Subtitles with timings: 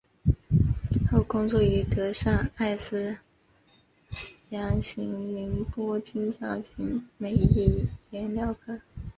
[1.11, 3.17] 后工作于德商爱礼司
[4.49, 8.73] 洋行宁波经销行美益颜料号。